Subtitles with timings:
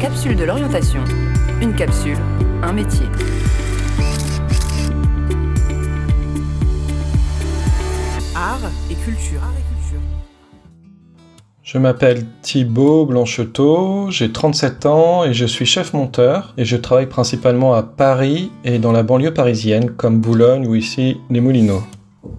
[0.00, 1.02] capsules de l'orientation.
[1.60, 2.18] Une capsule,
[2.62, 3.06] un métier.
[8.34, 9.40] Art et culture.
[11.62, 17.08] Je m'appelle Thibaut Blancheteau, j'ai 37 ans et je suis chef monteur et je travaille
[17.08, 21.82] principalement à Paris et dans la banlieue parisienne comme Boulogne ou ici les Moulineaux.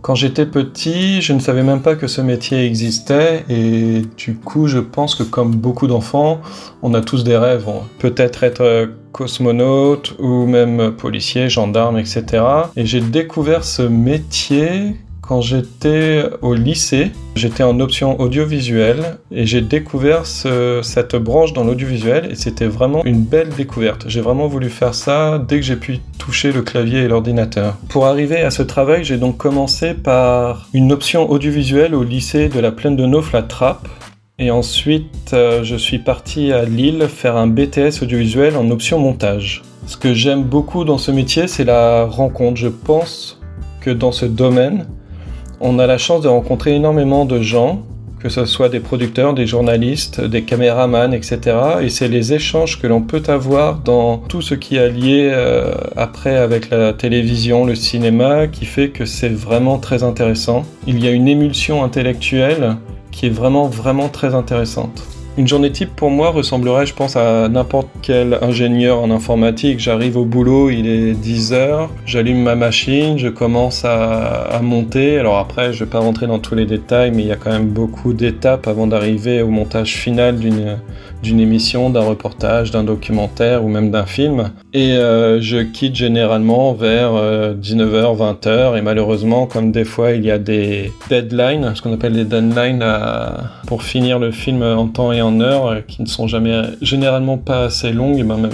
[0.02, 4.68] Quand j'étais petit, je ne savais même pas que ce métier existait et du coup
[4.68, 6.42] je pense que comme beaucoup d'enfants,
[6.82, 7.66] on a tous des rêves.
[8.00, 12.44] Peut-être être cosmonaute ou même policier, gendarme, etc.
[12.76, 14.96] Et j'ai découvert ce métier
[15.28, 22.30] quand j'étais au lycée, j'étais en option audiovisuelle et j'ai découvert cette branche dans l'audiovisuel
[22.32, 24.06] et c'était vraiment une belle découverte.
[24.08, 27.76] J'ai vraiment voulu faire ça dès que j'ai pu toucher le clavier et l'ordinateur.
[27.90, 32.60] Pour arriver à ce travail, j'ai donc commencé par une option audiovisuelle au lycée de
[32.60, 33.88] la plaine de Nauf, la Trappe.
[34.38, 39.64] Et ensuite, euh, je suis parti à Lille faire un BTS audiovisuel en option montage.
[39.88, 42.58] Ce que j'aime beaucoup dans ce métier, c'est la rencontre.
[42.58, 43.40] Je pense
[43.80, 44.86] que dans ce domaine,
[45.66, 47.82] on a la chance de rencontrer énormément de gens,
[48.20, 51.40] que ce soit des producteurs, des journalistes, des caméramans, etc.
[51.82, 55.74] Et c'est les échanges que l'on peut avoir dans tout ce qui est lié euh,
[55.98, 60.66] après avec la télévision, le cinéma, qui fait que c'est vraiment très intéressant.
[60.86, 62.78] Il y a une émulsion intellectuelle
[63.12, 65.15] qui est vraiment, vraiment très intéressante.
[65.38, 69.82] Une journée type pour moi ressemblerait, je pense, à n'importe quel ingénieur en informatique.
[69.82, 75.20] J'arrive au boulot, il est 10 heures, j'allume ma machine, je commence à, monter.
[75.20, 77.52] Alors après, je vais pas rentrer dans tous les détails, mais il y a quand
[77.52, 83.68] même beaucoup d'étapes avant d'arriver au montage final d'une émission, d'un reportage, d'un documentaire ou
[83.68, 84.52] même d'un film.
[84.74, 88.78] Et euh, je quitte généralement vers 19h, euh, 20h.
[88.78, 92.86] Et malheureusement, comme des fois il y a des deadlines, ce qu'on appelle des deadlines
[93.68, 97.38] pour finir le film en temps et en heure, euh, qui ne sont jamais généralement
[97.38, 98.50] pas assez longues, ben,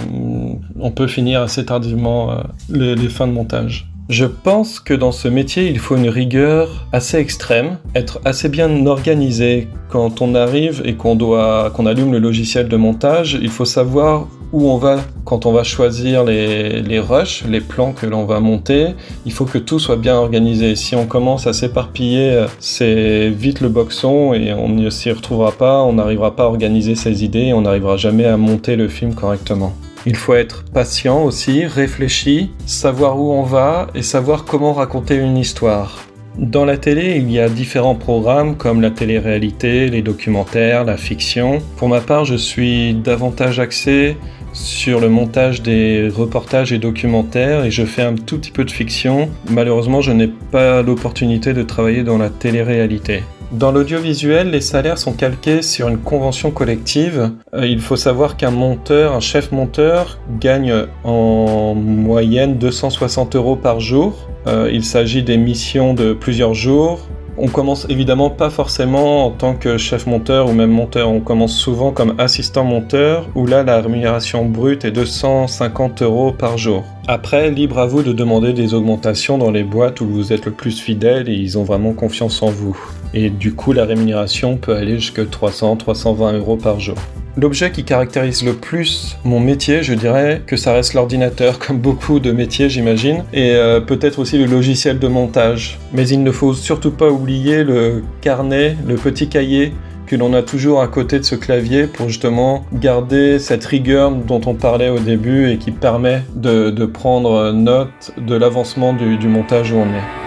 [0.80, 2.36] on peut finir assez tardivement
[2.70, 3.91] les fins de montage.
[4.10, 8.86] Je pense que dans ce métier, il faut une rigueur assez extrême, être assez bien
[8.86, 9.68] organisé.
[9.90, 14.28] Quand on arrive et qu'on doit, qu'on allume le logiciel de montage, il faut savoir
[14.52, 18.42] où on va quand on va choisir les, les rushs, les plans que l'on va
[18.42, 18.88] monter.
[19.26, 20.76] Il faut que tout soit bien organisé.
[20.76, 25.84] Si on commence à s'éparpiller, c'est vite le boxon et on ne s'y retrouvera pas,
[25.84, 29.14] on n'arrivera pas à organiser ses idées et on n'arrivera jamais à monter le film
[29.14, 29.74] correctement.
[30.06, 35.38] Il faut être patient aussi, réfléchi, savoir où on va et savoir comment raconter une
[35.38, 36.04] histoire.
[36.38, 41.62] Dans la télé, il y a différents programmes comme la télé-réalité, les documentaires, la fiction.
[41.76, 44.18] Pour ma part, je suis davantage axé
[44.54, 48.72] sur le montage des reportages et documentaires et je fais un tout petit peu de
[48.72, 49.30] fiction.
[49.50, 53.24] Malheureusement, je n'ai pas l'opportunité de travailler dans la télé-réalité.
[53.52, 57.32] Dans l'audiovisuel, les salaires sont calqués sur une convention collective.
[57.54, 60.74] Euh, il faut savoir qu'un monteur, un chef monteur, gagne
[61.04, 64.30] en moyenne 260 euros par jour.
[64.48, 67.10] Euh, il s'agit des missions de plusieurs jours.
[67.38, 71.54] On commence évidemment pas forcément en tant que chef monteur ou même monteur, on commence
[71.54, 76.86] souvent comme assistant monteur où là la rémunération brute est de 150 euros par jour.
[77.08, 80.52] Après, libre à vous de demander des augmentations dans les boîtes où vous êtes le
[80.52, 82.78] plus fidèle et ils ont vraiment confiance en vous.
[83.14, 86.96] Et du coup, la rémunération peut aller jusqu'à 300-320 euros par jour.
[87.38, 92.20] L'objet qui caractérise le plus mon métier, je dirais que ça reste l'ordinateur, comme beaucoup
[92.20, 95.80] de métiers j'imagine, et euh, peut-être aussi le logiciel de montage.
[95.94, 99.72] Mais il ne faut surtout pas oublier le carnet, le petit cahier
[100.08, 104.42] que l'on a toujours à côté de ce clavier pour justement garder cette rigueur dont
[104.46, 109.78] on parlait au début et qui permet de, prendre note de l'avancement du montage où
[109.78, 110.21] on est.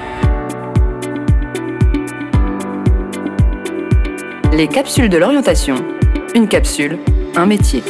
[4.57, 5.75] Les capsules de l'orientation.
[6.33, 7.01] Une capsule,
[7.35, 7.83] un métier.